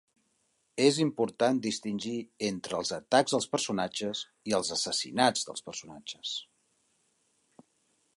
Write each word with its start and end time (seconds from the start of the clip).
És 0.83 0.95
important 1.03 1.59
distingir 1.65 2.13
entre 2.47 2.79
els 2.79 2.93
atacs 2.97 3.37
als 3.39 3.47
personatges 3.53 4.23
i 4.53 4.55
els 4.61 4.73
assassinats 4.77 5.47
dels 5.51 5.67
personatges. 5.69 6.33